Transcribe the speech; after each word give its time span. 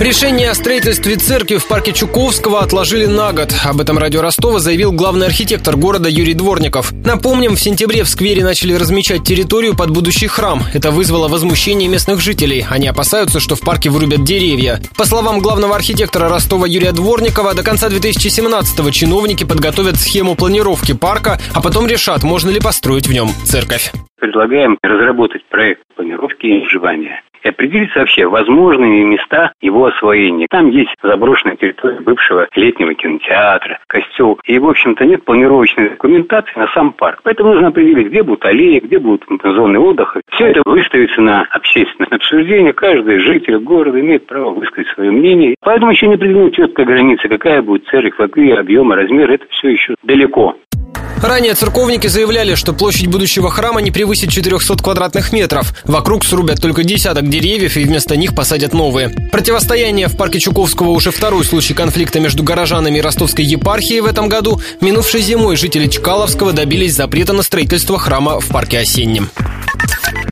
Решение 0.00 0.50
о 0.50 0.54
строительстве 0.54 1.16
церкви 1.16 1.56
в 1.56 1.66
парке 1.66 1.92
Чуковского 1.92 2.60
отложили 2.60 3.06
на 3.06 3.32
год. 3.32 3.52
Об 3.66 3.80
этом 3.80 3.98
радио 3.98 4.22
Ростова 4.22 4.60
заявил 4.60 4.92
главный 4.92 5.26
архитектор 5.26 5.76
города 5.76 6.08
Юрий 6.08 6.34
Дворников. 6.34 6.92
Напомним, 7.04 7.56
в 7.56 7.60
сентябре 7.60 8.04
в 8.04 8.08
сквере 8.08 8.44
начали 8.44 8.74
размечать 8.74 9.24
территорию 9.24 9.76
под 9.76 9.90
будущий 9.90 10.28
храм. 10.28 10.60
Это 10.72 10.92
вызвало 10.92 11.26
возмущение 11.26 11.88
местных 11.88 12.20
жителей. 12.20 12.64
Они 12.70 12.86
опасаются, 12.86 13.40
что 13.40 13.56
в 13.56 13.60
парке 13.60 13.90
вырубят 13.90 14.22
деревья. 14.22 14.78
По 14.96 15.04
словам 15.04 15.40
главного 15.40 15.74
архитектора 15.74 16.28
Ростова 16.28 16.68
Юрия 16.68 16.92
Дворникова, 16.92 17.54
до 17.54 17.64
конца 17.64 17.88
2017-го 17.88 18.90
чиновники 18.90 19.42
подготовят 19.42 19.96
схему 19.96 20.36
планировки 20.36 20.94
парка, 20.94 21.40
а 21.52 21.60
потом 21.60 21.88
решат, 21.88 22.22
можно 22.22 22.50
ли 22.50 22.60
построить 22.60 23.08
в 23.08 23.12
нем 23.12 23.30
церковь. 23.44 23.92
Предлагаем 24.20 24.78
разработать 24.80 25.44
проект 25.50 25.82
планировки 25.96 26.46
и 26.46 26.64
вживания 26.64 27.20
определить 27.48 27.94
вообще 27.94 28.26
возможные 28.26 29.04
места 29.04 29.52
его 29.60 29.86
освоения. 29.86 30.46
Там 30.50 30.70
есть 30.70 30.94
заброшенная 31.02 31.56
территория 31.56 32.00
бывшего 32.00 32.48
летнего 32.54 32.94
кинотеатра, 32.94 33.78
костел. 33.86 34.38
И, 34.44 34.58
в 34.58 34.68
общем-то, 34.68 35.04
нет 35.04 35.24
планировочной 35.24 35.90
документации 35.90 36.58
на 36.58 36.68
сам 36.68 36.92
парк. 36.92 37.20
Поэтому 37.22 37.52
нужно 37.52 37.68
определить, 37.68 38.08
где 38.08 38.22
будут 38.22 38.44
аллеи, 38.44 38.80
где 38.80 38.98
будут 38.98 39.24
зоны 39.42 39.78
отдыха. 39.78 40.20
Все 40.32 40.46
это 40.46 40.62
выставится 40.64 41.20
на 41.20 41.42
общественное 41.50 42.08
обсуждение. 42.10 42.72
Каждый 42.72 43.18
житель 43.18 43.58
города 43.58 44.00
имеет 44.00 44.26
право 44.26 44.50
высказать 44.50 44.88
свое 44.94 45.10
мнение. 45.10 45.54
Поэтому 45.60 45.90
еще 45.90 46.06
не 46.06 46.14
определена 46.14 46.50
четкая 46.50 46.86
граница, 46.86 47.28
какая 47.28 47.62
будет 47.62 47.86
церковь, 47.86 48.16
какие 48.16 48.52
объемы, 48.56 48.96
размеры. 48.96 49.34
Это 49.34 49.46
все 49.50 49.68
еще 49.70 49.94
далеко. 50.02 50.56
Ранее 51.22 51.54
церковники 51.54 52.06
заявляли, 52.06 52.54
что 52.54 52.72
площадь 52.72 53.08
будущего 53.08 53.50
храма 53.50 53.80
не 53.80 53.90
превысит 53.90 54.30
400 54.30 54.76
квадратных 54.76 55.32
метров. 55.32 55.74
Вокруг 55.84 56.24
срубят 56.24 56.60
только 56.60 56.84
десяток 56.84 57.28
деревьев 57.28 57.76
и 57.76 57.84
вместо 57.84 58.16
них 58.16 58.34
посадят 58.34 58.72
новые. 58.72 59.08
Противостояние 59.32 60.06
в 60.06 60.16
парке 60.16 60.38
Чуковского 60.38 60.90
уже 60.90 61.10
второй 61.10 61.44
случай 61.44 61.74
конфликта 61.74 62.20
между 62.20 62.44
горожанами 62.44 62.98
и 62.98 63.02
ростовской 63.02 63.44
епархией 63.44 64.00
в 64.00 64.06
этом 64.06 64.28
году. 64.28 64.60
Минувшей 64.80 65.22
зимой 65.22 65.56
жители 65.56 65.88
Чкаловского 65.88 66.52
добились 66.52 66.94
запрета 66.94 67.32
на 67.32 67.42
строительство 67.42 67.98
храма 67.98 68.40
в 68.40 68.46
парке 68.46 68.78
Осеннем. 68.78 69.30